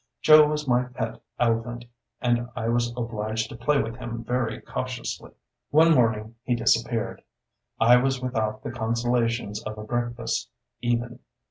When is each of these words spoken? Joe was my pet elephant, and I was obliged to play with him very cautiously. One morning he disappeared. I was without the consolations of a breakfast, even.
Joe 0.23 0.47
was 0.47 0.67
my 0.67 0.85
pet 0.85 1.21
elephant, 1.39 1.85
and 2.21 2.49
I 2.55 2.69
was 2.69 2.91
obliged 2.97 3.49
to 3.49 3.55
play 3.55 3.79
with 3.83 3.97
him 3.97 4.23
very 4.23 4.59
cautiously. 4.59 5.29
One 5.69 5.93
morning 5.93 6.33
he 6.41 6.55
disappeared. 6.55 7.21
I 7.79 7.97
was 7.97 8.19
without 8.19 8.63
the 8.63 8.71
consolations 8.71 9.61
of 9.63 9.77
a 9.77 9.83
breakfast, 9.83 10.49
even. 10.81 11.19